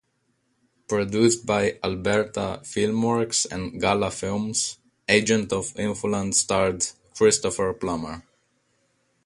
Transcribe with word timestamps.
Produced 0.87 1.45
by 1.45 1.77
Alberta 1.83 2.59
FilmWorks 2.63 3.45
and 3.51 3.79
Gala 3.79 4.09
Films, 4.09 4.79
"Agent 5.07 5.53
of 5.53 5.77
Influence" 5.77 6.39
starred 6.39 6.83
Christopher 7.15 7.73
Plummer. 7.73 8.23